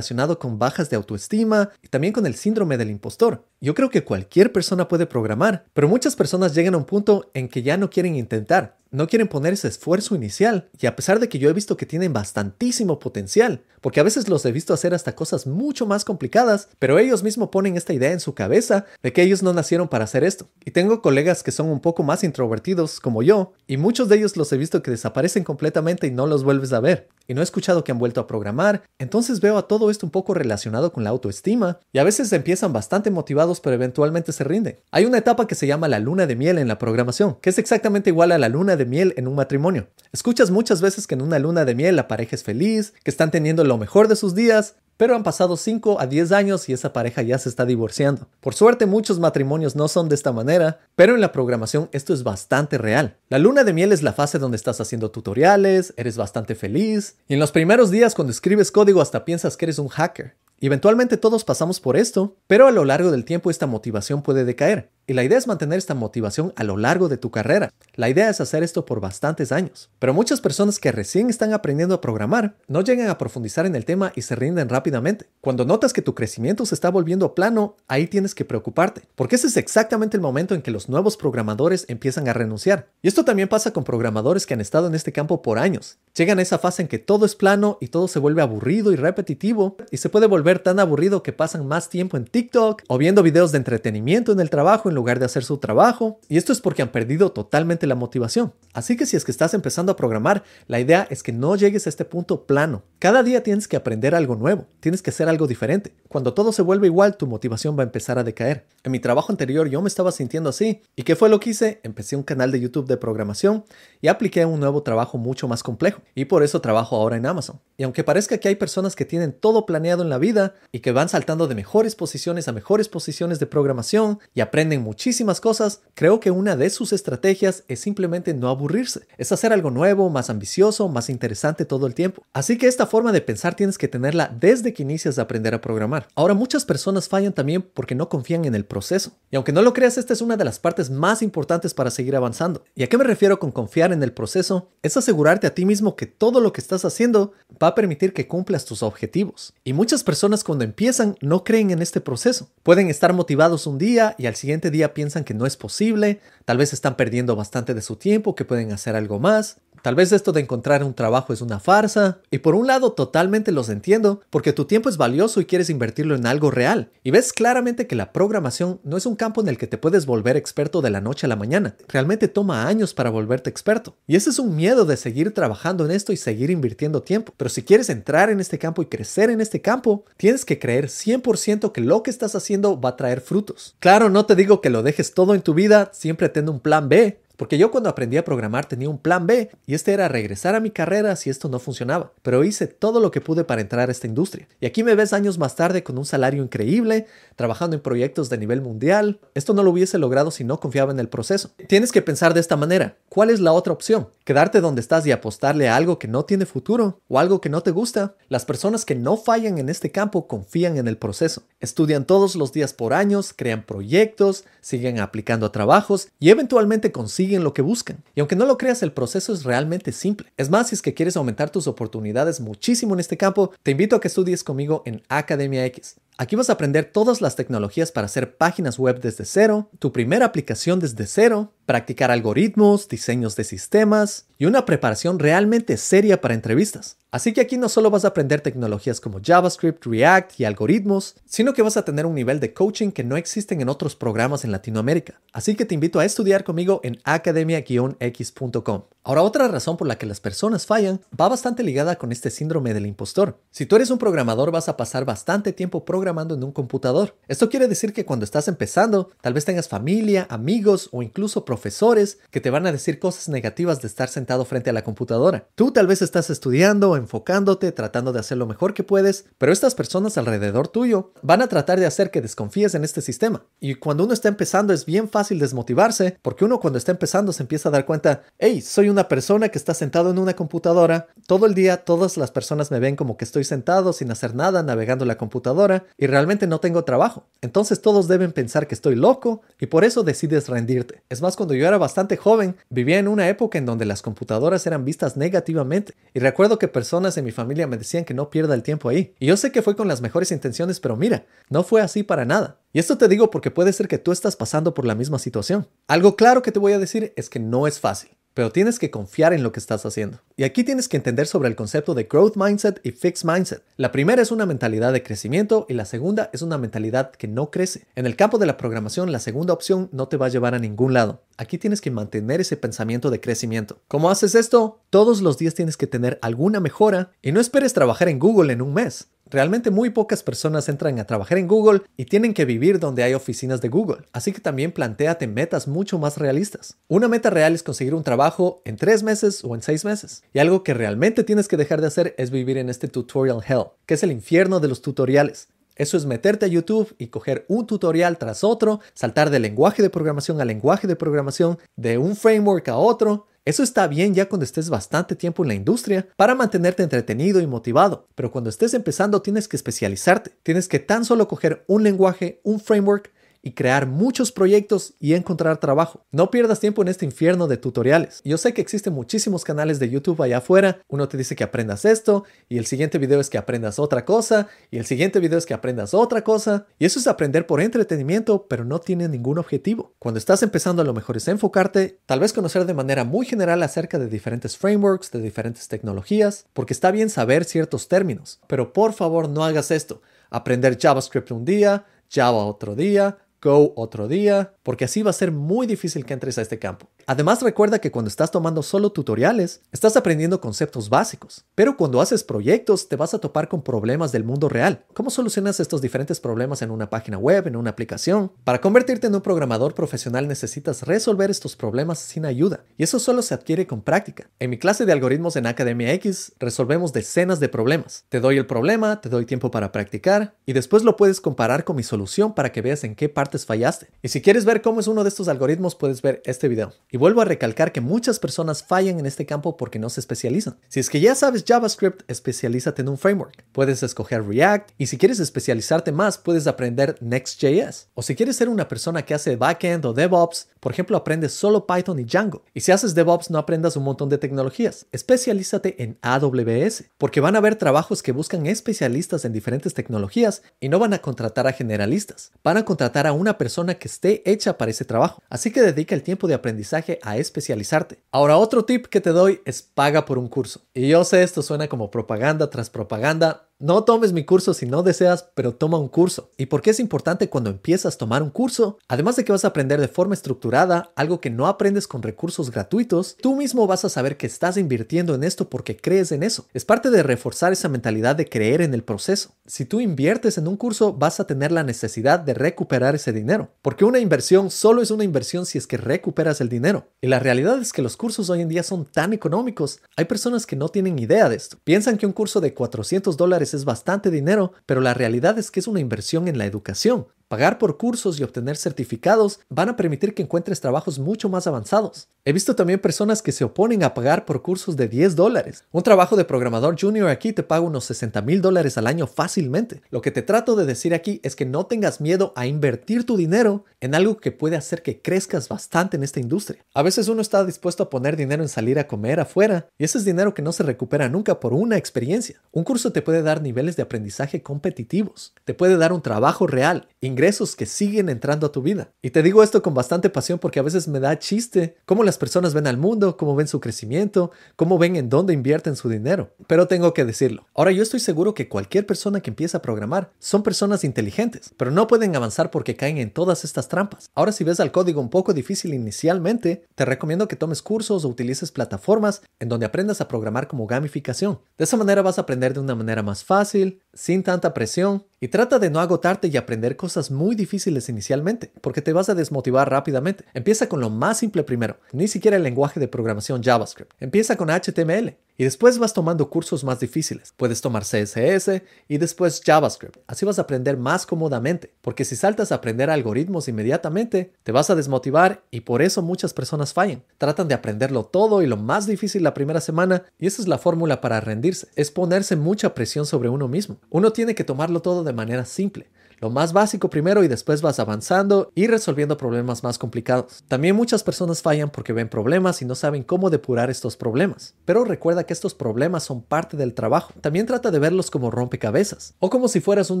con 0.38 0.58
bajas 0.58 0.90
de 0.90 0.96
autoestima 0.96 1.70
y 1.82 1.88
también 1.88 2.12
con 2.12 2.26
el 2.26 2.34
síndrome 2.34 2.76
del 2.76 2.90
impostor. 2.90 3.46
Yo 3.60 3.74
creo 3.74 3.90
que 3.90 4.04
cualquier 4.04 4.52
persona 4.52 4.88
puede 4.88 5.06
programar, 5.06 5.64
pero 5.72 5.88
muchas 5.88 6.16
personas 6.16 6.54
llegan 6.54 6.74
a 6.74 6.78
un 6.78 6.84
punto 6.84 7.30
en 7.32 7.48
que 7.48 7.62
ya 7.62 7.76
no 7.76 7.90
quieren 7.90 8.16
intentar 8.16 8.79
no 8.90 9.06
quieren 9.06 9.28
poner 9.28 9.52
ese 9.52 9.68
esfuerzo 9.68 10.14
inicial. 10.14 10.68
Y 10.78 10.86
a 10.86 10.96
pesar 10.96 11.20
de 11.20 11.28
que 11.28 11.38
yo 11.38 11.48
he 11.48 11.52
visto 11.52 11.76
que 11.76 11.86
tienen 11.86 12.12
bastantísimo 12.12 12.98
potencial, 12.98 13.62
porque 13.80 14.00
a 14.00 14.02
veces 14.02 14.28
los 14.28 14.44
he 14.44 14.52
visto 14.52 14.74
hacer 14.74 14.94
hasta 14.94 15.14
cosas 15.14 15.46
mucho 15.46 15.86
más 15.86 16.04
complicadas, 16.04 16.68
pero 16.78 16.98
ellos 16.98 17.22
mismos 17.22 17.48
ponen 17.50 17.76
esta 17.76 17.92
idea 17.92 18.12
en 18.12 18.20
su 18.20 18.34
cabeza 18.34 18.86
de 19.02 19.12
que 19.12 19.22
ellos 19.22 19.42
no 19.42 19.52
nacieron 19.52 19.88
para 19.88 20.04
hacer 20.04 20.24
esto. 20.24 20.48
Y 20.64 20.72
tengo 20.72 21.00
colegas 21.00 21.42
que 21.42 21.52
son 21.52 21.68
un 21.68 21.80
poco 21.80 22.02
más 22.02 22.24
introvertidos 22.24 23.00
como 23.00 23.22
yo, 23.22 23.52
y 23.66 23.76
muchos 23.76 24.08
de 24.08 24.16
ellos 24.16 24.36
los 24.36 24.52
he 24.52 24.56
visto 24.56 24.82
que 24.82 24.90
desaparecen 24.90 25.44
completamente 25.44 26.06
y 26.06 26.10
no 26.10 26.26
los 26.26 26.44
vuelves 26.44 26.72
a 26.72 26.80
ver. 26.80 27.08
Y 27.26 27.34
no 27.34 27.40
he 27.40 27.44
escuchado 27.44 27.84
que 27.84 27.92
han 27.92 27.98
vuelto 27.98 28.20
a 28.20 28.26
programar, 28.26 28.82
entonces 28.98 29.40
veo 29.40 29.56
a 29.56 29.68
todo 29.68 29.90
esto 29.90 30.04
un 30.04 30.10
poco 30.10 30.34
relacionado 30.34 30.92
con 30.92 31.04
la 31.04 31.10
autoestima, 31.10 31.78
y 31.92 31.98
a 31.98 32.04
veces 32.04 32.32
empiezan 32.32 32.72
bastante 32.72 33.10
motivados 33.10 33.60
pero 33.60 33.74
eventualmente 33.74 34.32
se 34.32 34.44
rinden. 34.44 34.78
Hay 34.90 35.04
una 35.04 35.18
etapa 35.18 35.46
que 35.46 35.54
se 35.54 35.66
llama 35.66 35.88
la 35.88 35.98
luna 35.98 36.26
de 36.26 36.36
miel 36.36 36.58
en 36.58 36.68
la 36.68 36.78
programación, 36.78 37.36
que 37.40 37.50
es 37.50 37.58
exactamente 37.58 38.10
igual 38.10 38.32
a 38.32 38.38
la 38.38 38.48
luna 38.48 38.76
de 38.76 38.79
miel 38.86 39.14
en 39.16 39.28
un 39.28 39.34
matrimonio. 39.34 39.88
Escuchas 40.12 40.50
muchas 40.50 40.80
veces 40.80 41.06
que 41.06 41.14
en 41.14 41.22
una 41.22 41.38
luna 41.38 41.64
de 41.64 41.74
miel 41.74 41.96
la 41.96 42.08
pareja 42.08 42.36
es 42.36 42.42
feliz, 42.42 42.94
que 43.04 43.10
están 43.10 43.30
teniendo 43.30 43.64
lo 43.64 43.78
mejor 43.78 44.08
de 44.08 44.16
sus 44.16 44.34
días, 44.34 44.74
pero 45.00 45.16
han 45.16 45.22
pasado 45.22 45.56
5 45.56 45.98
a 45.98 46.06
10 46.06 46.30
años 46.32 46.68
y 46.68 46.74
esa 46.74 46.92
pareja 46.92 47.22
ya 47.22 47.38
se 47.38 47.48
está 47.48 47.64
divorciando. 47.64 48.28
Por 48.40 48.52
suerte 48.54 48.84
muchos 48.84 49.18
matrimonios 49.18 49.74
no 49.74 49.88
son 49.88 50.10
de 50.10 50.14
esta 50.14 50.30
manera, 50.30 50.80
pero 50.94 51.14
en 51.14 51.22
la 51.22 51.32
programación 51.32 51.88
esto 51.92 52.12
es 52.12 52.22
bastante 52.22 52.76
real. 52.76 53.16
La 53.30 53.38
luna 53.38 53.64
de 53.64 53.72
miel 53.72 53.92
es 53.92 54.02
la 54.02 54.12
fase 54.12 54.38
donde 54.38 54.58
estás 54.58 54.78
haciendo 54.78 55.10
tutoriales, 55.10 55.94
eres 55.96 56.18
bastante 56.18 56.54
feliz, 56.54 57.16
y 57.28 57.32
en 57.32 57.40
los 57.40 57.50
primeros 57.50 57.90
días 57.90 58.14
cuando 58.14 58.30
escribes 58.30 58.70
código 58.70 59.00
hasta 59.00 59.24
piensas 59.24 59.56
que 59.56 59.64
eres 59.64 59.78
un 59.78 59.88
hacker. 59.88 60.36
Eventualmente 60.62 61.16
todos 61.16 61.44
pasamos 61.44 61.80
por 61.80 61.96
esto, 61.96 62.36
pero 62.46 62.66
a 62.66 62.70
lo 62.70 62.84
largo 62.84 63.10
del 63.10 63.24
tiempo 63.24 63.50
esta 63.50 63.66
motivación 63.66 64.20
puede 64.20 64.44
decaer. 64.44 64.90
Y 65.10 65.12
la 65.12 65.24
idea 65.24 65.38
es 65.38 65.48
mantener 65.48 65.76
esta 65.76 65.96
motivación 65.96 66.52
a 66.54 66.62
lo 66.62 66.76
largo 66.76 67.08
de 67.08 67.16
tu 67.16 67.32
carrera. 67.32 67.72
La 67.96 68.08
idea 68.08 68.30
es 68.30 68.40
hacer 68.40 68.62
esto 68.62 68.86
por 68.86 69.00
bastantes 69.00 69.50
años. 69.50 69.90
Pero 69.98 70.14
muchas 70.14 70.40
personas 70.40 70.78
que 70.78 70.92
recién 70.92 71.28
están 71.28 71.52
aprendiendo 71.52 71.96
a 71.96 72.00
programar 72.00 72.54
no 72.68 72.80
llegan 72.80 73.08
a 73.08 73.18
profundizar 73.18 73.66
en 73.66 73.74
el 73.74 73.84
tema 73.84 74.12
y 74.14 74.22
se 74.22 74.36
rinden 74.36 74.68
rápidamente. 74.68 75.26
Cuando 75.40 75.64
notas 75.64 75.92
que 75.92 76.00
tu 76.00 76.14
crecimiento 76.14 76.64
se 76.64 76.76
está 76.76 76.90
volviendo 76.90 77.34
plano, 77.34 77.74
ahí 77.88 78.06
tienes 78.06 78.36
que 78.36 78.44
preocuparte, 78.44 79.02
porque 79.16 79.34
ese 79.34 79.48
es 79.48 79.56
exactamente 79.56 80.16
el 80.16 80.20
momento 80.20 80.54
en 80.54 80.62
que 80.62 80.70
los 80.70 80.88
nuevos 80.88 81.16
programadores 81.16 81.86
empiezan 81.88 82.28
a 82.28 82.32
renunciar. 82.32 82.86
Y 83.02 83.08
esto 83.08 83.24
también 83.24 83.48
pasa 83.48 83.72
con 83.72 83.82
programadores 83.82 84.46
que 84.46 84.54
han 84.54 84.60
estado 84.60 84.86
en 84.86 84.94
este 84.94 85.10
campo 85.10 85.42
por 85.42 85.58
años. 85.58 85.98
Llegan 86.14 86.38
a 86.38 86.42
esa 86.42 86.58
fase 86.58 86.82
en 86.82 86.88
que 86.88 87.00
todo 87.00 87.26
es 87.26 87.34
plano 87.34 87.78
y 87.80 87.88
todo 87.88 88.06
se 88.06 88.20
vuelve 88.20 88.42
aburrido 88.42 88.92
y 88.92 88.96
repetitivo 88.96 89.76
y 89.90 89.96
se 89.96 90.08
puede 90.08 90.28
volver 90.28 90.60
tan 90.60 90.78
aburrido 90.78 91.24
que 91.24 91.32
pasan 91.32 91.66
más 91.66 91.88
tiempo 91.88 92.16
en 92.16 92.26
TikTok 92.26 92.82
o 92.86 92.96
viendo 92.96 93.24
videos 93.24 93.50
de 93.50 93.58
entretenimiento 93.58 94.30
en 94.30 94.38
el 94.38 94.50
trabajo 94.50 94.88
en 94.88 94.99
lugar 95.00 95.18
de 95.18 95.24
hacer 95.24 95.44
su 95.44 95.56
trabajo. 95.56 96.20
Y 96.28 96.36
esto 96.36 96.52
es 96.52 96.60
porque 96.60 96.82
han 96.82 96.92
perdido 96.92 97.32
totalmente 97.32 97.86
la 97.86 97.94
motivación. 97.94 98.52
Así 98.74 98.96
que 98.96 99.06
si 99.06 99.16
es 99.16 99.24
que 99.24 99.30
estás 99.30 99.54
empezando 99.54 99.92
a 99.92 99.96
programar, 99.96 100.44
la 100.66 100.78
idea 100.78 101.06
es 101.10 101.22
que 101.22 101.32
no 101.32 101.56
llegues 101.56 101.86
a 101.86 101.88
este 101.88 102.04
punto 102.04 102.46
plano. 102.46 102.82
Cada 102.98 103.22
día 103.22 103.42
tienes 103.42 103.66
que 103.66 103.76
aprender 103.76 104.14
algo 104.14 104.36
nuevo, 104.36 104.66
tienes 104.80 105.00
que 105.00 105.10
hacer 105.10 105.28
algo 105.28 105.46
diferente. 105.46 105.94
Cuando 106.08 106.34
todo 106.34 106.52
se 106.52 106.62
vuelve 106.62 106.86
igual, 106.86 107.16
tu 107.16 107.26
motivación 107.26 107.78
va 107.78 107.82
a 107.82 107.86
empezar 107.86 108.18
a 108.18 108.24
decaer. 108.24 108.66
En 108.82 108.92
mi 108.92 108.98
trabajo 108.98 109.30
anterior 109.30 109.68
yo 109.68 109.82
me 109.82 109.88
estaba 109.88 110.10
sintiendo 110.10 110.48
así. 110.48 110.80
¿Y 110.96 111.02
qué 111.02 111.14
fue 111.14 111.28
lo 111.28 111.38
que 111.38 111.50
hice? 111.50 111.80
Empecé 111.82 112.16
un 112.16 112.22
canal 112.22 112.50
de 112.50 112.60
YouTube 112.60 112.86
de 112.86 112.96
programación 112.96 113.64
y 114.00 114.08
apliqué 114.08 114.46
un 114.46 114.58
nuevo 114.58 114.82
trabajo 114.82 115.18
mucho 115.18 115.46
más 115.48 115.62
complejo. 115.62 116.00
Y 116.14 116.24
por 116.24 116.42
eso 116.42 116.62
trabajo 116.62 116.96
ahora 116.96 117.18
en 117.18 117.26
Amazon. 117.26 117.60
Y 117.76 117.82
aunque 117.82 118.04
parezca 118.04 118.38
que 118.38 118.48
hay 118.48 118.54
personas 118.54 118.96
que 118.96 119.04
tienen 119.04 119.34
todo 119.34 119.66
planeado 119.66 120.02
en 120.02 120.08
la 120.08 120.16
vida 120.16 120.54
y 120.72 120.80
que 120.80 120.92
van 120.92 121.10
saltando 121.10 121.46
de 121.46 121.54
mejores 121.54 121.94
posiciones 121.94 122.48
a 122.48 122.52
mejores 122.52 122.88
posiciones 122.88 123.38
de 123.38 123.46
programación 123.46 124.18
y 124.32 124.40
aprenden 124.40 124.80
muchísimas 124.80 125.42
cosas, 125.42 125.82
creo 125.92 126.18
que 126.18 126.30
una 126.30 126.56
de 126.56 126.70
sus 126.70 126.94
estrategias 126.94 127.64
es 127.68 127.80
simplemente 127.80 128.32
no 128.32 128.48
aburrirse. 128.48 129.06
Es 129.18 129.30
hacer 129.30 129.52
algo 129.52 129.70
nuevo, 129.70 130.08
más 130.08 130.30
ambicioso, 130.30 130.88
más 130.88 131.10
interesante 131.10 131.66
todo 131.66 131.86
el 131.86 131.94
tiempo. 131.94 132.22
Así 132.32 132.56
que 132.56 132.66
esta 132.66 132.86
forma 132.86 133.12
de 133.12 133.20
pensar 133.20 133.54
tienes 133.54 133.76
que 133.76 133.88
tenerla 133.88 134.34
desde 134.40 134.72
que 134.72 134.84
inicias 134.84 135.18
a 135.18 135.22
aprender 135.22 135.54
a 135.54 135.60
programar. 135.60 136.08
Ahora 136.14 136.32
muchas 136.32 136.64
personas 136.64 137.10
fallan 137.10 137.34
también 137.34 137.60
porque 137.60 137.94
no 137.94 138.08
confían 138.08 138.46
en 138.46 138.54
el 138.54 138.69
proceso. 138.70 139.12
Y 139.30 139.36
aunque 139.36 139.52
no 139.52 139.60
lo 139.60 139.74
creas, 139.74 139.98
esta 139.98 140.14
es 140.14 140.22
una 140.22 140.38
de 140.38 140.44
las 140.44 140.58
partes 140.58 140.88
más 140.88 141.20
importantes 141.20 141.74
para 141.74 141.90
seguir 141.90 142.16
avanzando. 142.16 142.64
¿Y 142.74 142.84
a 142.84 142.88
qué 142.88 142.96
me 142.96 143.04
refiero 143.04 143.38
con 143.38 143.50
confiar 143.50 143.92
en 143.92 144.02
el 144.02 144.12
proceso? 144.12 144.70
Es 144.82 144.96
asegurarte 144.96 145.46
a 145.46 145.54
ti 145.54 145.66
mismo 145.66 145.96
que 145.96 146.06
todo 146.06 146.40
lo 146.40 146.54
que 146.54 146.62
estás 146.62 146.86
haciendo 146.86 147.32
va 147.62 147.68
a 147.68 147.74
permitir 147.74 148.14
que 148.14 148.28
cumplas 148.28 148.64
tus 148.64 148.82
objetivos. 148.82 149.52
Y 149.64 149.74
muchas 149.74 150.04
personas 150.04 150.44
cuando 150.44 150.64
empiezan 150.64 151.16
no 151.20 151.44
creen 151.44 151.70
en 151.70 151.82
este 151.82 152.00
proceso. 152.00 152.48
Pueden 152.62 152.88
estar 152.88 153.12
motivados 153.12 153.66
un 153.66 153.76
día 153.76 154.14
y 154.16 154.26
al 154.26 154.36
siguiente 154.36 154.70
día 154.70 154.94
piensan 154.94 155.24
que 155.24 155.34
no 155.34 155.44
es 155.44 155.56
posible, 155.56 156.20
tal 156.44 156.56
vez 156.56 156.72
están 156.72 156.96
perdiendo 156.96 157.36
bastante 157.36 157.74
de 157.74 157.82
su 157.82 157.96
tiempo, 157.96 158.34
que 158.34 158.44
pueden 158.44 158.72
hacer 158.72 158.94
algo 158.94 159.18
más, 159.18 159.58
Tal 159.82 159.94
vez 159.94 160.12
esto 160.12 160.32
de 160.32 160.42
encontrar 160.42 160.84
un 160.84 160.92
trabajo 160.92 161.32
es 161.32 161.40
una 161.40 161.58
farsa, 161.58 162.18
y 162.30 162.38
por 162.38 162.54
un 162.54 162.66
lado 162.66 162.92
totalmente 162.92 163.50
los 163.50 163.70
entiendo, 163.70 164.20
porque 164.28 164.52
tu 164.52 164.66
tiempo 164.66 164.90
es 164.90 164.98
valioso 164.98 165.40
y 165.40 165.46
quieres 165.46 165.70
invertirlo 165.70 166.14
en 166.14 166.26
algo 166.26 166.50
real, 166.50 166.90
y 167.02 167.10
ves 167.10 167.32
claramente 167.32 167.86
que 167.86 167.96
la 167.96 168.12
programación 168.12 168.80
no 168.84 168.98
es 168.98 169.06
un 169.06 169.16
campo 169.16 169.40
en 169.40 169.48
el 169.48 169.56
que 169.56 169.66
te 169.66 169.78
puedes 169.78 170.04
volver 170.04 170.36
experto 170.36 170.82
de 170.82 170.90
la 170.90 171.00
noche 171.00 171.26
a 171.26 171.28
la 171.28 171.36
mañana, 171.36 171.76
realmente 171.88 172.28
toma 172.28 172.66
años 172.66 172.92
para 172.92 173.08
volverte 173.08 173.48
experto, 173.48 173.96
y 174.06 174.16
ese 174.16 174.30
es 174.30 174.38
un 174.38 174.54
miedo 174.54 174.84
de 174.84 174.98
seguir 174.98 175.32
trabajando 175.32 175.86
en 175.86 175.92
esto 175.92 176.12
y 176.12 176.18
seguir 176.18 176.50
invirtiendo 176.50 177.02
tiempo, 177.02 177.32
pero 177.38 177.48
si 177.48 177.62
quieres 177.62 177.88
entrar 177.88 178.28
en 178.28 178.40
este 178.40 178.58
campo 178.58 178.82
y 178.82 178.86
crecer 178.86 179.30
en 179.30 179.40
este 179.40 179.62
campo, 179.62 180.04
tienes 180.18 180.44
que 180.44 180.58
creer 180.58 180.88
100% 180.88 181.72
que 181.72 181.80
lo 181.80 182.02
que 182.02 182.10
estás 182.10 182.34
haciendo 182.34 182.78
va 182.78 182.90
a 182.90 182.96
traer 182.96 183.22
frutos. 183.22 183.76
Claro, 183.78 184.10
no 184.10 184.26
te 184.26 184.36
digo 184.36 184.60
que 184.60 184.68
lo 184.68 184.82
dejes 184.82 185.14
todo 185.14 185.34
en 185.34 185.40
tu 185.40 185.54
vida, 185.54 185.90
siempre 185.94 186.28
ten 186.28 186.50
un 186.50 186.60
plan 186.60 186.88
B, 186.90 187.18
porque 187.40 187.56
yo 187.56 187.70
cuando 187.70 187.88
aprendí 187.88 188.18
a 188.18 188.24
programar 188.26 188.66
tenía 188.66 188.90
un 188.90 188.98
plan 188.98 189.26
B 189.26 189.48
y 189.64 189.72
este 189.72 189.94
era 189.94 190.08
regresar 190.08 190.54
a 190.54 190.60
mi 190.60 190.70
carrera 190.70 191.16
si 191.16 191.30
esto 191.30 191.48
no 191.48 191.58
funcionaba, 191.58 192.12
pero 192.20 192.44
hice 192.44 192.66
todo 192.66 193.00
lo 193.00 193.10
que 193.10 193.22
pude 193.22 193.44
para 193.44 193.62
entrar 193.62 193.88
a 193.88 193.92
esta 193.92 194.06
industria. 194.06 194.46
Y 194.60 194.66
aquí 194.66 194.84
me 194.84 194.94
ves 194.94 195.14
años 195.14 195.38
más 195.38 195.56
tarde 195.56 195.82
con 195.82 195.96
un 195.96 196.04
salario 196.04 196.42
increíble, 196.42 197.06
trabajando 197.36 197.76
en 197.76 197.82
proyectos 197.82 198.28
de 198.28 198.36
nivel 198.36 198.60
mundial. 198.60 199.20
Esto 199.32 199.54
no 199.54 199.62
lo 199.62 199.70
hubiese 199.70 199.96
logrado 199.96 200.30
si 200.30 200.44
no 200.44 200.60
confiaba 200.60 200.92
en 200.92 201.00
el 201.00 201.08
proceso. 201.08 201.50
Tienes 201.66 201.92
que 201.92 202.02
pensar 202.02 202.34
de 202.34 202.40
esta 202.40 202.58
manera, 202.58 202.98
¿cuál 203.10 203.28
es 203.28 203.40
la 203.40 203.52
otra 203.52 203.74
opción? 203.74 204.08
¿Quedarte 204.24 204.60
donde 204.60 204.80
estás 204.80 205.04
y 205.04 205.10
apostarle 205.10 205.68
a 205.68 205.74
algo 205.74 205.98
que 205.98 206.06
no 206.06 206.24
tiene 206.24 206.46
futuro 206.46 207.00
o 207.08 207.18
algo 207.18 207.40
que 207.40 207.48
no 207.48 207.60
te 207.60 207.72
gusta? 207.72 208.14
Las 208.28 208.44
personas 208.44 208.84
que 208.84 208.94
no 208.94 209.16
fallan 209.16 209.58
en 209.58 209.68
este 209.68 209.90
campo 209.90 210.28
confían 210.28 210.78
en 210.78 210.86
el 210.86 210.96
proceso. 210.96 211.42
Estudian 211.58 212.06
todos 212.06 212.36
los 212.36 212.52
días 212.52 212.72
por 212.72 212.94
años, 212.94 213.34
crean 213.36 213.66
proyectos, 213.66 214.44
siguen 214.60 215.00
aplicando 215.00 215.46
a 215.46 215.52
trabajos 215.52 216.08
y 216.20 216.30
eventualmente 216.30 216.92
consiguen 216.92 217.42
lo 217.42 217.52
que 217.52 217.62
buscan. 217.62 218.04
Y 218.14 218.20
aunque 218.20 218.36
no 218.36 218.46
lo 218.46 218.56
creas, 218.56 218.82
el 218.84 218.92
proceso 218.92 219.32
es 219.32 219.42
realmente 219.42 219.90
simple. 219.90 220.32
Es 220.36 220.48
más, 220.48 220.68
si 220.68 220.76
es 220.76 220.82
que 220.82 220.94
quieres 220.94 221.16
aumentar 221.16 221.50
tus 221.50 221.66
oportunidades 221.66 222.40
muchísimo 222.40 222.94
en 222.94 223.00
este 223.00 223.16
campo, 223.16 223.50
te 223.64 223.72
invito 223.72 223.96
a 223.96 224.00
que 224.00 224.08
estudies 224.08 224.44
conmigo 224.44 224.82
en 224.86 225.02
Academia 225.08 225.66
X. 225.66 225.96
Aquí 226.18 226.36
vas 226.36 226.50
a 226.50 226.54
aprender 226.54 226.84
todas 226.84 227.20
las 227.22 227.34
tecnologías 227.34 227.92
para 227.92 228.04
hacer 228.04 228.36
páginas 228.36 228.78
web 228.78 229.00
desde 229.00 229.24
cero, 229.24 229.70
tu 229.78 229.90
primera 229.90 230.26
aplicación 230.26 230.78
desde 230.78 231.06
cero, 231.06 231.54
practicar 231.64 232.10
algoritmos, 232.10 232.88
diseños 232.88 233.36
de 233.36 233.44
sistemas 233.44 234.26
y 234.36 234.44
una 234.44 234.66
preparación 234.66 235.18
realmente 235.18 235.76
seria 235.76 236.20
para 236.20 236.34
entrevistas. 236.34 236.98
Así 237.12 237.32
que 237.32 237.40
aquí 237.40 237.58
no 237.58 237.68
solo 237.68 237.90
vas 237.90 238.04
a 238.04 238.08
aprender 238.08 238.40
tecnologías 238.40 239.00
como 239.00 239.20
JavaScript, 239.20 239.84
React 239.84 240.40
y 240.40 240.44
algoritmos, 240.44 241.16
sino 241.24 241.52
que 241.52 241.62
vas 241.62 241.76
a 241.76 241.84
tener 241.84 242.06
un 242.06 242.14
nivel 242.14 242.38
de 242.38 242.54
coaching 242.54 242.92
que 242.92 243.02
no 243.02 243.16
existen 243.16 243.60
en 243.60 243.68
otros 243.68 243.96
programas 243.96 244.44
en 244.44 244.52
Latinoamérica. 244.52 245.20
Así 245.32 245.54
que 245.54 245.64
te 245.64 245.74
invito 245.74 245.98
a 245.98 246.04
estudiar 246.04 246.44
conmigo 246.44 246.80
en 246.84 247.00
academia-x.com. 247.04 248.82
Ahora, 249.02 249.22
otra 249.22 249.48
razón 249.48 249.78
por 249.78 249.86
la 249.86 249.96
que 249.96 250.04
las 250.04 250.20
personas 250.20 250.66
fallan 250.66 251.00
va 251.18 251.28
bastante 251.28 251.62
ligada 251.62 251.96
con 251.96 252.12
este 252.12 252.30
síndrome 252.30 252.74
del 252.74 252.86
impostor. 252.86 253.38
Si 253.50 253.64
tú 253.64 253.76
eres 253.76 253.90
un 253.90 253.98
programador 253.98 254.50
vas 254.50 254.68
a 254.68 254.76
pasar 254.76 255.06
bastante 255.06 255.54
tiempo 255.54 255.86
programando 255.86 256.34
en 256.34 256.44
un 256.44 256.52
computador. 256.52 257.16
Esto 257.26 257.48
quiere 257.48 257.66
decir 257.66 257.94
que 257.94 258.04
cuando 258.04 258.24
estás 258.24 258.46
empezando, 258.46 259.10
tal 259.22 259.32
vez 259.32 259.46
tengas 259.46 259.68
familia, 259.68 260.26
amigos 260.28 260.90
o 260.92 261.02
incluso 261.02 261.46
profesores 261.46 262.18
que 262.30 262.40
te 262.40 262.50
van 262.50 262.66
a 262.66 262.72
decir 262.72 262.98
cosas 262.98 263.30
negativas 263.30 263.80
de 263.80 263.88
estar 263.88 264.08
sentado 264.08 264.44
frente 264.44 264.68
a 264.68 264.74
la 264.74 264.84
computadora. 264.84 265.48
Tú 265.54 265.72
tal 265.72 265.86
vez 265.86 266.02
estás 266.02 266.28
estudiando, 266.28 266.99
enfocándote, 267.00 267.72
tratando 267.72 268.12
de 268.12 268.20
hacer 268.20 268.38
lo 268.38 268.46
mejor 268.46 268.74
que 268.74 268.84
puedes, 268.84 269.24
pero 269.38 269.52
estas 269.52 269.74
personas 269.74 270.16
alrededor 270.18 270.68
tuyo 270.68 271.12
van 271.22 271.42
a 271.42 271.48
tratar 271.48 271.80
de 271.80 271.86
hacer 271.86 272.10
que 272.10 272.20
desconfíes 272.20 272.74
en 272.74 272.84
este 272.84 273.00
sistema. 273.00 273.44
Y 273.58 273.74
cuando 273.74 274.04
uno 274.04 274.14
está 274.14 274.28
empezando 274.28 274.72
es 274.72 274.86
bien 274.86 275.08
fácil 275.08 275.38
desmotivarse, 275.38 276.18
porque 276.22 276.44
uno 276.44 276.60
cuando 276.60 276.78
está 276.78 276.92
empezando 276.92 277.32
se 277.32 277.42
empieza 277.42 277.68
a 277.68 277.72
dar 277.72 277.86
cuenta, 277.86 278.22
hey, 278.38 278.60
soy 278.60 278.88
una 278.88 279.08
persona 279.08 279.48
que 279.48 279.58
está 279.58 279.74
sentado 279.74 280.10
en 280.10 280.18
una 280.18 280.34
computadora, 280.36 281.08
todo 281.26 281.46
el 281.46 281.54
día 281.54 281.84
todas 281.84 282.16
las 282.16 282.30
personas 282.30 282.70
me 282.70 282.78
ven 282.78 282.96
como 282.96 283.16
que 283.16 283.24
estoy 283.24 283.44
sentado 283.44 283.92
sin 283.92 284.10
hacer 284.10 284.34
nada 284.34 284.62
navegando 284.62 285.04
la 285.04 285.16
computadora 285.16 285.86
y 285.96 286.06
realmente 286.06 286.46
no 286.46 286.60
tengo 286.60 286.84
trabajo. 286.84 287.26
Entonces 287.40 287.80
todos 287.80 288.08
deben 288.08 288.32
pensar 288.32 288.66
que 288.66 288.74
estoy 288.74 288.94
loco 288.94 289.42
y 289.58 289.66
por 289.66 289.84
eso 289.84 290.02
decides 290.02 290.48
rendirte. 290.48 291.02
Es 291.08 291.22
más, 291.22 291.36
cuando 291.36 291.54
yo 291.54 291.66
era 291.66 291.78
bastante 291.78 292.16
joven, 292.16 292.56
vivía 292.68 292.98
en 292.98 293.08
una 293.08 293.28
época 293.28 293.58
en 293.58 293.66
donde 293.66 293.86
las 293.86 294.02
computadoras 294.02 294.66
eran 294.66 294.84
vistas 294.84 295.16
negativamente 295.16 295.94
y 296.14 296.20
recuerdo 296.20 296.58
que 296.58 296.68
personas 296.68 296.89
personas 296.90 297.16
en 297.16 297.24
mi 297.24 297.30
familia 297.30 297.68
me 297.68 297.76
decían 297.76 298.04
que 298.04 298.14
no 298.14 298.30
pierda 298.30 298.52
el 298.52 298.64
tiempo 298.64 298.88
ahí. 298.88 299.14
Y 299.20 299.26
yo 299.26 299.36
sé 299.36 299.52
que 299.52 299.62
fue 299.62 299.76
con 299.76 299.86
las 299.86 300.00
mejores 300.00 300.32
intenciones, 300.32 300.80
pero 300.80 300.96
mira, 300.96 301.24
no 301.48 301.62
fue 301.62 301.82
así 301.82 302.02
para 302.02 302.24
nada. 302.24 302.58
Y 302.72 302.80
esto 302.80 302.98
te 302.98 303.06
digo 303.06 303.30
porque 303.30 303.52
puede 303.52 303.72
ser 303.72 303.86
que 303.86 303.98
tú 303.98 304.10
estás 304.10 304.34
pasando 304.34 304.74
por 304.74 304.84
la 304.84 304.96
misma 304.96 305.20
situación. 305.20 305.68
Algo 305.86 306.16
claro 306.16 306.42
que 306.42 306.50
te 306.50 306.58
voy 306.58 306.72
a 306.72 306.80
decir 306.80 307.12
es 307.14 307.30
que 307.30 307.38
no 307.38 307.68
es 307.68 307.78
fácil 307.78 308.10
pero 308.34 308.52
tienes 308.52 308.78
que 308.78 308.90
confiar 308.90 309.32
en 309.32 309.42
lo 309.42 309.52
que 309.52 309.60
estás 309.60 309.84
haciendo. 309.84 310.18
Y 310.40 310.44
aquí 310.44 310.64
tienes 310.64 310.88
que 310.88 310.96
entender 310.96 311.26
sobre 311.26 311.50
el 311.50 311.54
concepto 311.54 311.92
de 311.92 312.04
growth 312.04 312.34
mindset 312.34 312.80
y 312.82 312.92
fixed 312.92 313.28
mindset. 313.30 313.62
La 313.76 313.92
primera 313.92 314.22
es 314.22 314.30
una 314.30 314.46
mentalidad 314.46 314.90
de 314.90 315.02
crecimiento 315.02 315.66
y 315.68 315.74
la 315.74 315.84
segunda 315.84 316.30
es 316.32 316.40
una 316.40 316.56
mentalidad 316.56 317.10
que 317.10 317.28
no 317.28 317.50
crece. 317.50 317.86
En 317.94 318.06
el 318.06 318.16
campo 318.16 318.38
de 318.38 318.46
la 318.46 318.56
programación, 318.56 319.12
la 319.12 319.18
segunda 319.18 319.52
opción 319.52 319.90
no 319.92 320.08
te 320.08 320.16
va 320.16 320.24
a 320.24 320.30
llevar 320.30 320.54
a 320.54 320.58
ningún 320.58 320.94
lado. 320.94 321.20
Aquí 321.36 321.58
tienes 321.58 321.82
que 321.82 321.90
mantener 321.90 322.40
ese 322.40 322.56
pensamiento 322.56 323.10
de 323.10 323.20
crecimiento. 323.20 323.82
¿Cómo 323.86 324.08
haces 324.08 324.34
esto? 324.34 324.80
Todos 324.88 325.20
los 325.20 325.36
días 325.36 325.52
tienes 325.52 325.76
que 325.76 325.86
tener 325.86 326.18
alguna 326.22 326.58
mejora 326.58 327.10
y 327.20 327.32
no 327.32 327.40
esperes 327.40 327.74
trabajar 327.74 328.08
en 328.08 328.18
Google 328.18 328.54
en 328.54 328.62
un 328.62 328.72
mes. 328.72 329.08
Realmente 329.30 329.70
muy 329.70 329.90
pocas 329.90 330.24
personas 330.24 330.68
entran 330.68 330.98
a 330.98 331.06
trabajar 331.06 331.38
en 331.38 331.46
Google 331.46 331.82
y 331.96 332.06
tienen 332.06 332.34
que 332.34 332.44
vivir 332.44 332.80
donde 332.80 333.04
hay 333.04 333.14
oficinas 333.14 333.60
de 333.60 333.68
Google, 333.68 334.04
así 334.12 334.32
que 334.32 334.40
también 334.40 334.72
planteate 334.72 335.28
metas 335.28 335.68
mucho 335.68 336.00
más 336.00 336.18
realistas. 336.18 336.78
Una 336.88 337.06
meta 337.06 337.30
real 337.30 337.54
es 337.54 337.62
conseguir 337.62 337.94
un 337.94 338.02
trabajo 338.02 338.60
en 338.64 338.74
tres 338.74 339.04
meses 339.04 339.44
o 339.44 339.54
en 339.54 339.62
seis 339.62 339.84
meses. 339.84 340.24
Y 340.32 340.38
algo 340.38 340.62
que 340.62 340.74
realmente 340.74 341.24
tienes 341.24 341.48
que 341.48 341.56
dejar 341.56 341.80
de 341.80 341.88
hacer 341.88 342.14
es 342.18 342.30
vivir 342.30 342.58
en 342.58 342.68
este 342.68 342.88
tutorial 342.88 343.40
hell, 343.46 343.66
que 343.86 343.94
es 343.94 344.02
el 344.02 344.12
infierno 344.12 344.60
de 344.60 344.68
los 344.68 344.82
tutoriales. 344.82 345.48
Eso 345.76 345.96
es 345.96 346.04
meterte 346.04 346.44
a 346.44 346.48
YouTube 346.48 346.94
y 346.98 347.06
coger 347.06 347.46
un 347.48 347.66
tutorial 347.66 348.18
tras 348.18 348.44
otro, 348.44 348.80
saltar 348.92 349.30
del 349.30 349.42
lenguaje 349.42 349.82
de 349.82 349.90
programación 349.90 350.40
al 350.40 350.48
lenguaje 350.48 350.86
de 350.86 350.96
programación, 350.96 351.58
de 351.76 351.96
un 351.96 352.16
framework 352.16 352.68
a 352.68 352.76
otro, 352.76 353.26
eso 353.46 353.62
está 353.62 353.86
bien 353.86 354.14
ya 354.14 354.28
cuando 354.28 354.44
estés 354.44 354.68
bastante 354.68 355.16
tiempo 355.16 355.42
en 355.42 355.48
la 355.48 355.54
industria 355.54 356.06
para 356.16 356.34
mantenerte 356.34 356.82
entretenido 356.82 357.40
y 357.40 357.46
motivado, 357.46 358.06
pero 358.14 358.30
cuando 358.30 358.50
estés 358.50 358.74
empezando 358.74 359.22
tienes 359.22 359.48
que 359.48 359.56
especializarte. 359.56 360.32
Tienes 360.42 360.68
que 360.68 360.78
tan 360.78 361.06
solo 361.06 361.26
coger 361.26 361.64
un 361.66 361.82
lenguaje, 361.82 362.40
un 362.44 362.60
framework 362.60 363.10
y 363.42 363.52
crear 363.52 363.86
muchos 363.86 364.32
proyectos 364.32 364.94
y 365.00 365.14
encontrar 365.14 365.58
trabajo. 365.58 366.04
No 366.10 366.30
pierdas 366.30 366.60
tiempo 366.60 366.82
en 366.82 366.88
este 366.88 367.04
infierno 367.04 367.46
de 367.46 367.56
tutoriales. 367.56 368.20
Yo 368.24 368.38
sé 368.38 368.52
que 368.52 368.60
existen 368.60 368.92
muchísimos 368.92 369.44
canales 369.44 369.78
de 369.78 369.88
YouTube 369.88 370.20
allá 370.22 370.38
afuera. 370.38 370.82
Uno 370.88 371.08
te 371.08 371.16
dice 371.16 371.36
que 371.36 371.44
aprendas 371.44 371.84
esto 371.84 372.24
y 372.48 372.58
el 372.58 372.66
siguiente 372.66 372.98
video 372.98 373.20
es 373.20 373.30
que 373.30 373.38
aprendas 373.38 373.78
otra 373.78 374.04
cosa 374.04 374.48
y 374.70 374.78
el 374.78 374.86
siguiente 374.86 375.20
video 375.20 375.38
es 375.38 375.46
que 375.46 375.54
aprendas 375.54 375.94
otra 375.94 376.22
cosa. 376.22 376.66
Y 376.78 376.84
eso 376.84 376.98
es 376.98 377.06
aprender 377.06 377.46
por 377.46 377.60
entretenimiento, 377.60 378.46
pero 378.48 378.64
no 378.64 378.80
tiene 378.80 379.08
ningún 379.08 379.38
objetivo. 379.38 379.94
Cuando 379.98 380.18
estás 380.18 380.42
empezando 380.42 380.82
a 380.82 380.84
lo 380.84 380.94
mejor 380.94 381.16
es 381.16 381.28
enfocarte, 381.28 381.98
tal 382.06 382.20
vez 382.20 382.32
conocer 382.32 382.64
de 382.66 382.74
manera 382.74 383.04
muy 383.04 383.26
general 383.26 383.62
acerca 383.62 383.98
de 383.98 384.08
diferentes 384.08 384.56
frameworks, 384.56 385.10
de 385.10 385.20
diferentes 385.20 385.68
tecnologías, 385.68 386.46
porque 386.52 386.72
está 386.72 386.90
bien 386.90 387.10
saber 387.10 387.44
ciertos 387.44 387.88
términos. 387.88 388.40
Pero 388.46 388.72
por 388.72 388.92
favor 388.92 389.28
no 389.28 389.44
hagas 389.44 389.70
esto. 389.70 390.02
Aprender 390.30 390.78
JavaScript 390.80 391.30
un 391.32 391.44
día, 391.44 391.86
Java 392.10 392.44
otro 392.44 392.74
día, 392.74 393.18
Go 393.42 393.72
otro 393.76 394.06
día, 394.06 394.54
porque 394.62 394.84
así 394.84 395.02
va 395.02 395.10
a 395.10 395.14
ser 395.14 395.32
muy 395.32 395.66
difícil 395.66 396.04
que 396.04 396.12
entres 396.12 396.36
a 396.38 396.42
este 396.42 396.58
campo. 396.58 396.90
Además 397.10 397.42
recuerda 397.42 397.80
que 397.80 397.90
cuando 397.90 398.08
estás 398.08 398.30
tomando 398.30 398.62
solo 398.62 398.92
tutoriales, 398.92 399.62
estás 399.72 399.96
aprendiendo 399.96 400.40
conceptos 400.40 400.88
básicos, 400.88 401.44
pero 401.56 401.76
cuando 401.76 402.00
haces 402.00 402.22
proyectos 402.22 402.88
te 402.88 402.94
vas 402.94 403.14
a 403.14 403.18
topar 403.18 403.48
con 403.48 403.62
problemas 403.62 404.12
del 404.12 404.22
mundo 404.22 404.48
real. 404.48 404.84
¿Cómo 404.94 405.10
solucionas 405.10 405.58
estos 405.58 405.82
diferentes 405.82 406.20
problemas 406.20 406.62
en 406.62 406.70
una 406.70 406.88
página 406.88 407.18
web, 407.18 407.48
en 407.48 407.56
una 407.56 407.70
aplicación? 407.70 408.30
Para 408.44 408.60
convertirte 408.60 409.08
en 409.08 409.16
un 409.16 409.22
programador 409.22 409.74
profesional 409.74 410.28
necesitas 410.28 410.84
resolver 410.84 411.32
estos 411.32 411.56
problemas 411.56 411.98
sin 411.98 412.26
ayuda, 412.26 412.62
y 412.78 412.84
eso 412.84 413.00
solo 413.00 413.22
se 413.22 413.34
adquiere 413.34 413.66
con 413.66 413.82
práctica. 413.82 414.30
En 414.38 414.50
mi 414.50 414.60
clase 414.60 414.86
de 414.86 414.92
algoritmos 414.92 415.34
en 415.34 415.48
Academia 415.48 415.92
X 415.94 416.34
resolvemos 416.38 416.92
decenas 416.92 417.40
de 417.40 417.48
problemas. 417.48 418.04
Te 418.08 418.20
doy 418.20 418.38
el 418.38 418.46
problema, 418.46 419.00
te 419.00 419.08
doy 419.08 419.26
tiempo 419.26 419.50
para 419.50 419.72
practicar, 419.72 420.36
y 420.46 420.52
después 420.52 420.84
lo 420.84 420.96
puedes 420.96 421.20
comparar 421.20 421.64
con 421.64 421.74
mi 421.74 421.82
solución 421.82 422.36
para 422.36 422.52
que 422.52 422.62
veas 422.62 422.84
en 422.84 422.94
qué 422.94 423.08
parte 423.08 423.36
fallaste. 423.40 423.88
Y 424.00 424.10
si 424.10 424.22
quieres 424.22 424.44
ver 424.44 424.62
cómo 424.62 424.78
es 424.78 424.86
uno 424.86 425.02
de 425.02 425.08
estos 425.08 425.26
algoritmos, 425.26 425.74
puedes 425.74 426.02
ver 426.02 426.22
este 426.24 426.46
video. 426.46 426.72
Vuelvo 427.00 427.22
a 427.22 427.24
recalcar 427.24 427.72
que 427.72 427.80
muchas 427.80 428.20
personas 428.20 428.62
fallan 428.62 429.00
en 429.00 429.06
este 429.06 429.24
campo 429.26 429.56
porque 429.56 429.78
no 429.78 429.88
se 429.88 430.00
especializan. 430.00 430.58
Si 430.68 430.78
es 430.78 430.90
que 430.90 431.00
ya 431.00 431.14
sabes 431.14 431.44
JavaScript, 431.44 432.02
especialízate 432.08 432.82
en 432.82 432.90
un 432.90 432.98
framework. 432.98 433.42
Puedes 433.52 433.82
escoger 433.82 434.22
React 434.24 434.70
y 434.76 434.86
si 434.86 434.98
quieres 434.98 435.18
especializarte 435.18 435.92
más, 435.92 436.18
puedes 436.18 436.46
aprender 436.46 436.96
Next.js. 437.00 437.88
O 437.94 438.02
si 438.02 438.14
quieres 438.14 438.36
ser 438.36 438.50
una 438.50 438.68
persona 438.68 439.02
que 439.02 439.14
hace 439.14 439.36
backend 439.36 439.86
o 439.86 439.94
DevOps, 439.94 440.48
por 440.60 440.72
ejemplo, 440.72 440.96
aprendes 440.96 441.32
solo 441.32 441.66
Python 441.66 441.98
y 441.98 442.04
Django. 442.04 442.44
Y 442.52 442.60
si 442.60 442.70
haces 442.70 442.94
DevOps, 442.94 443.30
no 443.30 443.38
aprendas 443.38 443.76
un 443.76 443.84
montón 443.84 444.10
de 444.10 444.18
tecnologías. 444.18 444.86
Especialízate 444.92 445.82
en 445.82 445.98
AWS, 446.02 446.84
porque 446.98 447.20
van 447.20 447.34
a 447.34 447.38
haber 447.38 447.56
trabajos 447.56 448.02
que 448.02 448.12
buscan 448.12 448.44
especialistas 448.44 449.24
en 449.24 449.32
diferentes 449.32 449.72
tecnologías 449.72 450.42
y 450.60 450.68
no 450.68 450.78
van 450.78 450.92
a 450.92 450.98
contratar 450.98 451.46
a 451.46 451.52
generalistas. 451.52 452.32
Van 452.44 452.58
a 452.58 452.66
contratar 452.66 453.06
a 453.06 453.14
una 453.14 453.38
persona 453.38 453.76
que 453.76 453.88
esté 453.88 454.22
hecha 454.30 454.58
para 454.58 454.70
ese 454.70 454.84
trabajo. 454.84 455.22
Así 455.30 455.50
que 455.50 455.62
dedica 455.62 455.94
el 455.94 456.02
tiempo 456.02 456.28
de 456.28 456.34
aprendizaje 456.34 456.79
a 457.02 457.16
especializarte. 457.16 458.02
Ahora, 458.10 458.36
otro 458.36 458.64
tip 458.64 458.86
que 458.86 459.00
te 459.00 459.10
doy 459.10 459.40
es 459.44 459.62
paga 459.62 460.04
por 460.04 460.18
un 460.18 460.28
curso. 460.28 460.62
Y 460.74 460.88
yo 460.88 461.04
sé 461.04 461.22
esto 461.22 461.42
suena 461.42 461.68
como 461.68 461.90
propaganda 461.90 462.50
tras 462.50 462.70
propaganda, 462.70 463.49
No 463.62 463.84
tomes 463.84 464.14
mi 464.14 464.24
curso 464.24 464.54
si 464.54 464.64
no 464.64 464.82
deseas, 464.82 465.28
pero 465.34 465.54
toma 465.54 465.76
un 465.76 465.88
curso. 465.88 466.30
¿Y 466.38 466.46
por 466.46 466.62
qué 466.62 466.70
es 466.70 466.80
importante 466.80 467.28
cuando 467.28 467.50
empiezas 467.50 467.94
a 467.94 467.98
tomar 467.98 468.22
un 468.22 468.30
curso? 468.30 468.78
Además 468.88 469.16
de 469.16 469.24
que 469.26 469.32
vas 469.32 469.44
a 469.44 469.48
aprender 469.48 469.78
de 469.82 469.88
forma 469.88 470.14
estructurada, 470.14 470.92
algo 470.96 471.20
que 471.20 471.28
no 471.28 471.46
aprendes 471.46 471.86
con 471.86 472.02
recursos 472.02 472.50
gratuitos, 472.50 473.18
tú 473.20 473.36
mismo 473.36 473.66
vas 473.66 473.84
a 473.84 473.90
saber 473.90 474.16
que 474.16 474.26
estás 474.26 474.56
invirtiendo 474.56 475.14
en 475.14 475.24
esto 475.24 475.50
porque 475.50 475.76
crees 475.76 476.10
en 476.10 476.22
eso. 476.22 476.46
Es 476.54 476.64
parte 476.64 476.88
de 476.88 477.02
reforzar 477.02 477.52
esa 477.52 477.68
mentalidad 477.68 478.16
de 478.16 478.30
creer 478.30 478.62
en 478.62 478.72
el 478.72 478.82
proceso. 478.82 479.34
Si 479.44 479.66
tú 479.66 479.82
inviertes 479.82 480.38
en 480.38 480.48
un 480.48 480.56
curso, 480.56 480.94
vas 480.94 481.20
a 481.20 481.26
tener 481.26 481.52
la 481.52 481.62
necesidad 481.62 482.18
de 482.18 482.32
recuperar 482.32 482.94
ese 482.94 483.12
dinero. 483.12 483.50
Porque 483.60 483.84
una 483.84 483.98
inversión 483.98 484.50
solo 484.50 484.80
es 484.80 484.90
una 484.90 485.04
inversión 485.04 485.44
si 485.44 485.58
es 485.58 485.66
que 485.66 485.76
recuperas 485.76 486.40
el 486.40 486.48
dinero. 486.48 486.86
Y 487.02 487.08
la 487.08 487.18
realidad 487.18 487.60
es 487.60 487.74
que 487.74 487.82
los 487.82 487.98
cursos 487.98 488.30
hoy 488.30 488.40
en 488.40 488.48
día 488.48 488.62
son 488.62 488.86
tan 488.86 489.12
económicos. 489.12 489.80
Hay 489.98 490.06
personas 490.06 490.46
que 490.46 490.56
no 490.56 490.70
tienen 490.70 490.98
idea 490.98 491.28
de 491.28 491.36
esto. 491.36 491.58
Piensan 491.62 491.98
que 491.98 492.06
un 492.06 492.14
curso 492.14 492.40
de 492.40 492.54
400 492.54 493.18
dólares 493.18 493.49
es 493.54 493.64
bastante 493.64 494.10
dinero, 494.10 494.52
pero 494.66 494.80
la 494.80 494.94
realidad 494.94 495.38
es 495.38 495.50
que 495.50 495.60
es 495.60 495.66
una 495.66 495.80
inversión 495.80 496.28
en 496.28 496.38
la 496.38 496.46
educación. 496.46 497.06
Pagar 497.30 497.58
por 497.58 497.76
cursos 497.76 498.18
y 498.18 498.24
obtener 498.24 498.56
certificados 498.56 499.38
van 499.48 499.68
a 499.68 499.76
permitir 499.76 500.14
que 500.14 500.22
encuentres 500.22 500.60
trabajos 500.60 500.98
mucho 500.98 501.28
más 501.28 501.46
avanzados. 501.46 502.08
He 502.24 502.32
visto 502.32 502.56
también 502.56 502.80
personas 502.80 503.22
que 503.22 503.30
se 503.30 503.44
oponen 503.44 503.84
a 503.84 503.94
pagar 503.94 504.24
por 504.24 504.42
cursos 504.42 504.76
de 504.76 504.88
10 504.88 505.14
dólares. 505.14 505.62
Un 505.70 505.84
trabajo 505.84 506.16
de 506.16 506.24
programador 506.24 506.76
junior 506.78 507.08
aquí 507.08 507.32
te 507.32 507.44
paga 507.44 507.60
unos 507.60 507.84
60 507.84 508.20
mil 508.22 508.42
dólares 508.42 508.76
al 508.78 508.88
año 508.88 509.06
fácilmente. 509.06 509.80
Lo 509.90 510.00
que 510.00 510.10
te 510.10 510.22
trato 510.22 510.56
de 510.56 510.66
decir 510.66 510.92
aquí 510.92 511.20
es 511.22 511.36
que 511.36 511.46
no 511.46 511.66
tengas 511.66 512.00
miedo 512.00 512.32
a 512.34 512.48
invertir 512.48 513.06
tu 513.06 513.16
dinero 513.16 513.64
en 513.80 513.94
algo 513.94 514.16
que 514.16 514.32
puede 514.32 514.56
hacer 514.56 514.82
que 514.82 515.00
crezcas 515.00 515.48
bastante 515.48 515.96
en 515.96 516.02
esta 516.02 516.18
industria. 516.18 516.64
A 516.74 516.82
veces 516.82 517.06
uno 517.06 517.22
está 517.22 517.44
dispuesto 517.44 517.84
a 517.84 517.90
poner 517.90 518.16
dinero 518.16 518.42
en 518.42 518.48
salir 518.48 518.76
a 518.80 518.88
comer 518.88 519.20
afuera 519.20 519.68
y 519.78 519.84
ese 519.84 519.98
es 519.98 520.04
dinero 520.04 520.34
que 520.34 520.42
no 520.42 520.50
se 520.50 520.64
recupera 520.64 521.08
nunca 521.08 521.38
por 521.38 521.52
una 521.52 521.76
experiencia. 521.76 522.42
Un 522.50 522.64
curso 522.64 522.90
te 522.90 523.02
puede 523.02 523.22
dar 523.22 523.40
niveles 523.40 523.76
de 523.76 523.84
aprendizaje 523.84 524.42
competitivos, 524.42 525.32
te 525.44 525.54
puede 525.54 525.76
dar 525.76 525.92
un 525.92 526.02
trabajo 526.02 526.48
real, 526.48 526.88
ingresos 527.00 527.19
que 527.56 527.66
siguen 527.66 528.08
entrando 528.08 528.46
a 528.46 528.52
tu 528.52 528.62
vida. 528.62 528.92
Y 529.02 529.10
te 529.10 529.22
digo 529.22 529.42
esto 529.42 529.62
con 529.62 529.74
bastante 529.74 530.08
pasión 530.08 530.38
porque 530.38 530.58
a 530.58 530.62
veces 530.62 530.88
me 530.88 531.00
da 531.00 531.18
chiste 531.18 531.76
cómo 531.84 532.02
las 532.02 532.16
personas 532.16 532.54
ven 532.54 532.66
al 532.66 532.78
mundo, 532.78 533.18
cómo 533.18 533.36
ven 533.36 533.46
su 533.46 533.60
crecimiento, 533.60 534.30
cómo 534.56 534.78
ven 534.78 534.96
en 534.96 535.10
dónde 535.10 535.34
invierten 535.34 535.76
su 535.76 535.90
dinero. 535.90 536.30
Pero 536.46 536.66
tengo 536.66 536.94
que 536.94 537.04
decirlo. 537.04 537.46
Ahora 537.54 537.72
yo 537.72 537.82
estoy 537.82 538.00
seguro 538.00 538.32
que 538.32 538.48
cualquier 538.48 538.86
persona 538.86 539.20
que 539.20 539.28
empieza 539.28 539.58
a 539.58 539.62
programar 539.62 540.12
son 540.18 540.42
personas 540.42 540.82
inteligentes, 540.82 541.52
pero 541.58 541.70
no 541.70 541.86
pueden 541.86 542.16
avanzar 542.16 542.50
porque 542.50 542.74
caen 542.74 542.96
en 542.96 543.10
todas 543.10 543.44
estas 543.44 543.68
trampas. 543.68 544.10
Ahora 544.14 544.32
si 544.32 544.42
ves 544.42 544.58
al 544.58 544.72
código 544.72 545.02
un 545.02 545.10
poco 545.10 545.34
difícil 545.34 545.74
inicialmente, 545.74 546.64
te 546.74 546.86
recomiendo 546.86 547.28
que 547.28 547.36
tomes 547.36 547.60
cursos 547.60 548.04
o 548.04 548.08
utilices 548.08 548.50
plataformas 548.50 549.20
en 549.40 549.50
donde 549.50 549.66
aprendas 549.66 550.00
a 550.00 550.08
programar 550.08 550.48
como 550.48 550.66
gamificación. 550.66 551.40
De 551.58 551.64
esa 551.64 551.76
manera 551.76 552.00
vas 552.00 552.16
a 552.16 552.22
aprender 552.22 552.54
de 552.54 552.60
una 552.60 552.74
manera 552.74 553.02
más 553.02 553.24
fácil, 553.24 553.82
sin 553.92 554.22
tanta 554.22 554.54
presión, 554.54 555.04
y 555.20 555.28
trata 555.28 555.58
de 555.58 555.70
no 555.70 555.80
agotarte 555.80 556.28
y 556.28 556.36
aprender 556.36 556.76
cosas 556.76 557.10
muy 557.10 557.34
difíciles 557.34 557.88
inicialmente, 557.88 558.50
porque 558.62 558.80
te 558.80 558.94
vas 558.94 559.10
a 559.10 559.14
desmotivar 559.14 559.70
rápidamente. 559.70 560.24
Empieza 560.32 560.68
con 560.68 560.80
lo 560.80 560.88
más 560.88 561.18
simple 561.18 561.44
primero, 561.44 561.76
ni 561.92 562.08
siquiera 562.08 562.38
el 562.38 562.42
lenguaje 562.42 562.80
de 562.80 562.88
programación 562.88 563.42
JavaScript. 563.42 563.92
Empieza 564.00 564.36
con 564.36 564.48
HTML 564.48 565.16
y 565.40 565.44
después 565.44 565.78
vas 565.78 565.94
tomando 565.94 566.28
cursos 566.28 566.64
más 566.64 566.80
difíciles. 566.80 567.32
Puedes 567.34 567.62
tomar 567.62 567.84
CSS 567.84 568.60
y 568.88 568.98
después 568.98 569.40
JavaScript. 569.42 569.96
Así 570.06 570.26
vas 570.26 570.38
a 570.38 570.42
aprender 570.42 570.76
más 570.76 571.06
cómodamente, 571.06 571.72
porque 571.80 572.04
si 572.04 572.14
saltas 572.14 572.52
a 572.52 572.56
aprender 572.56 572.90
algoritmos 572.90 573.48
inmediatamente, 573.48 574.34
te 574.42 574.52
vas 574.52 574.68
a 574.68 574.74
desmotivar 574.74 575.42
y 575.50 575.60
por 575.60 575.80
eso 575.80 576.02
muchas 576.02 576.34
personas 576.34 576.74
fallan. 576.74 577.04
Tratan 577.16 577.48
de 577.48 577.54
aprenderlo 577.54 578.04
todo 578.04 578.42
y 578.42 578.46
lo 578.46 578.58
más 578.58 578.86
difícil 578.86 579.22
la 579.22 579.32
primera 579.32 579.62
semana 579.62 580.04
y 580.18 580.26
esa 580.26 580.42
es 580.42 580.46
la 580.46 580.58
fórmula 580.58 581.00
para 581.00 581.22
rendirse. 581.22 581.68
Es 581.74 581.90
ponerse 581.90 582.36
mucha 582.36 582.74
presión 582.74 583.06
sobre 583.06 583.30
uno 583.30 583.48
mismo. 583.48 583.78
Uno 583.88 584.12
tiene 584.12 584.34
que 584.34 584.44
tomarlo 584.44 584.82
todo 584.82 585.04
de 585.04 585.14
manera 585.14 585.46
simple 585.46 585.88
lo 586.20 586.30
más 586.30 586.52
básico 586.52 586.90
primero 586.90 587.24
y 587.24 587.28
después 587.28 587.62
vas 587.62 587.78
avanzando 587.78 588.52
y 588.54 588.66
resolviendo 588.66 589.16
problemas 589.16 589.62
más 589.62 589.78
complicados. 589.78 590.44
También 590.48 590.76
muchas 590.76 591.02
personas 591.02 591.42
fallan 591.42 591.70
porque 591.70 591.92
ven 591.92 592.08
problemas 592.08 592.60
y 592.60 592.64
no 592.64 592.74
saben 592.74 593.02
cómo 593.02 593.30
depurar 593.30 593.70
estos 593.70 593.96
problemas. 593.96 594.54
Pero 594.64 594.84
recuerda 594.84 595.24
que 595.24 595.32
estos 595.32 595.54
problemas 595.54 596.04
son 596.04 596.22
parte 596.22 596.56
del 596.56 596.74
trabajo. 596.74 597.12
También 597.20 597.46
trata 597.46 597.70
de 597.70 597.78
verlos 597.78 598.10
como 598.10 598.30
rompecabezas 598.30 599.14
o 599.18 599.30
como 599.30 599.48
si 599.48 599.60
fueras 599.60 599.90
un 599.90 600.00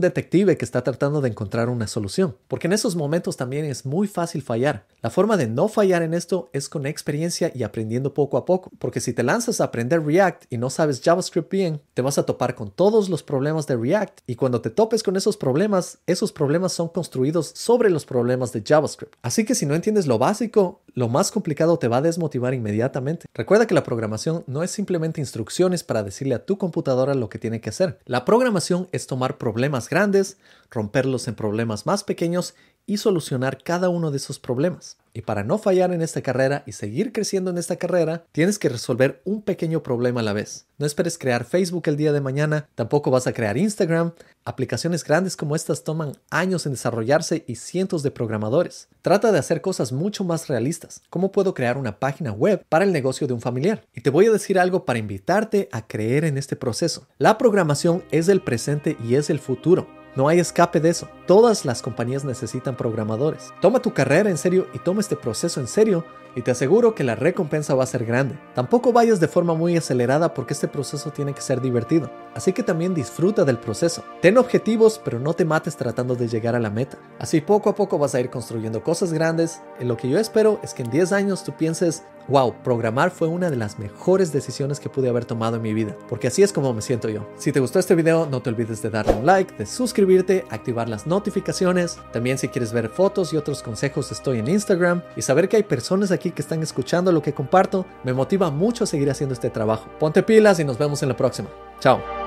detective 0.00 0.56
que 0.56 0.64
está 0.64 0.82
tratando 0.82 1.20
de 1.20 1.30
encontrar 1.30 1.68
una 1.68 1.86
solución. 1.86 2.36
Porque 2.48 2.66
en 2.66 2.74
esos 2.74 2.96
momentos 2.96 3.36
también 3.36 3.64
es 3.64 3.86
muy 3.86 4.06
fácil 4.06 4.42
fallar. 4.42 4.86
La 5.00 5.10
forma 5.10 5.36
de 5.36 5.48
no 5.48 5.68
fallar 5.68 6.02
en 6.02 6.14
esto 6.14 6.50
es 6.52 6.68
con 6.68 6.86
experiencia 6.86 7.50
y 7.54 7.62
aprendiendo 7.62 8.12
poco 8.12 8.36
a 8.36 8.44
poco. 8.44 8.70
Porque 8.78 9.00
si 9.00 9.14
te 9.14 9.22
lanzas 9.22 9.60
a 9.60 9.64
aprender 9.64 10.04
React 10.04 10.44
y 10.50 10.58
no 10.58 10.68
sabes 10.68 11.00
JavaScript 11.02 11.50
bien, 11.50 11.82
te 11.94 12.02
vas 12.02 12.18
a 12.18 12.26
topar 12.26 12.54
con 12.54 12.70
todos 12.70 13.08
los 13.08 13.22
problemas 13.22 13.66
de 13.66 13.76
React 13.76 14.20
y 14.26 14.36
cuando 14.36 14.60
te 14.60 14.70
topes 14.70 15.02
con 15.02 15.16
esos 15.16 15.36
problemas, 15.36 15.98
esos 16.10 16.32
problemas 16.32 16.72
son 16.72 16.88
construidos 16.88 17.52
sobre 17.54 17.90
los 17.90 18.04
problemas 18.04 18.52
de 18.52 18.62
JavaScript. 18.66 19.14
Así 19.22 19.44
que 19.44 19.54
si 19.54 19.66
no 19.66 19.74
entiendes 19.74 20.06
lo 20.06 20.18
básico, 20.18 20.82
lo 20.94 21.08
más 21.08 21.30
complicado 21.30 21.78
te 21.78 21.88
va 21.88 21.98
a 21.98 22.02
desmotivar 22.02 22.54
inmediatamente. 22.54 23.26
Recuerda 23.34 23.66
que 23.66 23.74
la 23.74 23.82
programación 23.82 24.44
no 24.46 24.62
es 24.62 24.70
simplemente 24.70 25.20
instrucciones 25.20 25.84
para 25.84 26.02
decirle 26.02 26.34
a 26.34 26.44
tu 26.44 26.58
computadora 26.58 27.14
lo 27.14 27.28
que 27.28 27.38
tiene 27.38 27.60
que 27.60 27.70
hacer. 27.70 27.98
La 28.04 28.24
programación 28.24 28.88
es 28.92 29.06
tomar 29.06 29.38
problemas 29.38 29.88
grandes, 29.88 30.38
romperlos 30.70 31.28
en 31.28 31.34
problemas 31.34 31.86
más 31.86 32.04
pequeños 32.04 32.54
y 32.90 32.96
solucionar 32.96 33.62
cada 33.62 33.88
uno 33.88 34.10
de 34.10 34.16
esos 34.16 34.40
problemas. 34.40 34.96
Y 35.14 35.22
para 35.22 35.44
no 35.44 35.58
fallar 35.58 35.92
en 35.92 36.02
esta 36.02 36.22
carrera 36.22 36.64
y 36.66 36.72
seguir 36.72 37.12
creciendo 37.12 37.52
en 37.52 37.58
esta 37.58 37.76
carrera, 37.76 38.24
tienes 38.32 38.58
que 38.58 38.68
resolver 38.68 39.22
un 39.24 39.42
pequeño 39.42 39.80
problema 39.84 40.20
a 40.20 40.24
la 40.24 40.32
vez. 40.32 40.66
No 40.76 40.86
esperes 40.86 41.16
crear 41.16 41.44
Facebook 41.44 41.84
el 41.86 41.96
día 41.96 42.12
de 42.12 42.20
mañana, 42.20 42.68
tampoco 42.74 43.12
vas 43.12 43.28
a 43.28 43.32
crear 43.32 43.56
Instagram. 43.56 44.12
Aplicaciones 44.44 45.04
grandes 45.04 45.36
como 45.36 45.54
estas 45.54 45.84
toman 45.84 46.14
años 46.30 46.66
en 46.66 46.72
desarrollarse 46.72 47.44
y 47.46 47.56
cientos 47.56 48.02
de 48.02 48.10
programadores. 48.10 48.88
Trata 49.02 49.30
de 49.30 49.38
hacer 49.38 49.60
cosas 49.60 49.92
mucho 49.92 50.24
más 50.24 50.48
realistas. 50.48 51.00
¿Cómo 51.10 51.30
puedo 51.30 51.54
crear 51.54 51.78
una 51.78 52.00
página 52.00 52.32
web 52.32 52.64
para 52.68 52.84
el 52.84 52.92
negocio 52.92 53.28
de 53.28 53.34
un 53.34 53.40
familiar? 53.40 53.84
Y 53.94 54.00
te 54.00 54.10
voy 54.10 54.26
a 54.26 54.32
decir 54.32 54.58
algo 54.58 54.84
para 54.84 54.98
invitarte 54.98 55.68
a 55.70 55.86
creer 55.86 56.24
en 56.24 56.38
este 56.38 56.56
proceso. 56.56 57.06
La 57.18 57.38
programación 57.38 58.02
es 58.10 58.28
el 58.28 58.42
presente 58.42 58.96
y 59.06 59.14
es 59.14 59.30
el 59.30 59.38
futuro. 59.38 59.99
No 60.16 60.28
hay 60.28 60.40
escape 60.40 60.80
de 60.80 60.90
eso. 60.90 61.08
Todas 61.26 61.64
las 61.64 61.82
compañías 61.82 62.24
necesitan 62.24 62.76
programadores. 62.76 63.52
Toma 63.60 63.80
tu 63.80 63.92
carrera 63.92 64.28
en 64.28 64.38
serio 64.38 64.66
y 64.74 64.78
toma 64.78 65.00
este 65.00 65.16
proceso 65.16 65.60
en 65.60 65.68
serio 65.68 66.04
y 66.34 66.42
te 66.42 66.50
aseguro 66.50 66.94
que 66.94 67.04
la 67.04 67.14
recompensa 67.14 67.74
va 67.74 67.84
a 67.84 67.88
ser 67.88 68.04
grande. 68.04 68.38
Tampoco 68.54 68.92
vayas 68.92 69.20
de 69.20 69.28
forma 69.28 69.54
muy 69.54 69.76
acelerada 69.76 70.34
porque 70.34 70.54
este 70.54 70.68
proceso 70.68 71.10
tiene 71.10 71.34
que 71.34 71.40
ser 71.40 71.60
divertido. 71.60 72.10
Así 72.34 72.52
que 72.52 72.62
también 72.62 72.94
disfruta 72.94 73.44
del 73.44 73.58
proceso. 73.58 74.04
Ten 74.20 74.38
objetivos, 74.38 75.00
pero 75.04 75.18
no 75.18 75.34
te 75.34 75.44
mates 75.44 75.76
tratando 75.76 76.14
de 76.14 76.28
llegar 76.28 76.54
a 76.54 76.60
la 76.60 76.70
meta. 76.70 76.98
Así 77.18 77.40
poco 77.40 77.70
a 77.70 77.74
poco 77.74 77.98
vas 77.98 78.14
a 78.14 78.20
ir 78.20 78.30
construyendo 78.30 78.82
cosas 78.82 79.12
grandes. 79.12 79.60
Y 79.80 79.84
lo 79.84 79.96
que 79.96 80.08
yo 80.08 80.18
espero 80.18 80.60
es 80.62 80.74
que 80.74 80.82
en 80.82 80.90
10 80.90 81.12
años 81.12 81.44
tú 81.44 81.52
pienses, 81.56 82.04
wow, 82.28 82.54
programar 82.62 83.10
fue 83.10 83.28
una 83.28 83.50
de 83.50 83.56
las 83.56 83.78
mejores 83.78 84.32
decisiones 84.32 84.80
que 84.80 84.88
pude 84.88 85.08
haber 85.08 85.24
tomado 85.24 85.56
en 85.56 85.62
mi 85.62 85.74
vida, 85.74 85.96
porque 86.08 86.28
así 86.28 86.42
es 86.42 86.52
como 86.52 86.72
me 86.72 86.82
siento 86.82 87.08
yo. 87.08 87.26
Si 87.36 87.52
te 87.52 87.60
gustó 87.60 87.78
este 87.78 87.94
video, 87.94 88.26
no 88.26 88.40
te 88.40 88.50
olvides 88.50 88.82
de 88.82 88.90
darle 88.90 89.14
un 89.14 89.26
like, 89.26 89.54
de 89.56 89.66
suscribirte, 89.66 90.44
activar 90.50 90.88
las 90.88 91.06
notificaciones. 91.06 91.98
También 92.12 92.38
si 92.38 92.48
quieres 92.48 92.72
ver 92.72 92.88
fotos 92.88 93.32
y 93.32 93.36
otros 93.36 93.62
consejos, 93.62 94.12
estoy 94.12 94.38
en 94.38 94.48
Instagram. 94.48 95.02
Y 95.16 95.22
saber 95.22 95.48
que 95.48 95.56
hay 95.56 95.62
personas 95.62 96.10
aquí 96.10 96.30
que 96.30 96.42
están 96.42 96.62
escuchando 96.62 97.12
lo 97.12 97.22
que 97.22 97.34
comparto, 97.34 97.86
me 98.04 98.12
motiva 98.12 98.50
mucho 98.50 98.84
a 98.84 98.86
seguir 98.86 99.10
haciendo 99.10 99.34
este 99.34 99.50
trabajo. 99.50 99.88
Ponte 99.98 100.22
pilas 100.22 100.60
y 100.60 100.64
nos 100.64 100.78
vemos 100.78 101.02
en 101.02 101.08
la 101.08 101.16
próxima. 101.16 101.48
Chao. 101.80 102.19